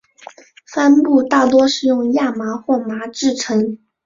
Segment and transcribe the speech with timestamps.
[0.65, 3.77] 帆布大多是用亚麻或麻制成。